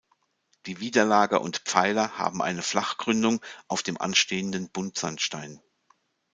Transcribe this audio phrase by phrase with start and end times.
[0.65, 5.61] Die Widerlager und Pfeiler haben eine Flachgründung auf dem anstehenden Buntsandstein.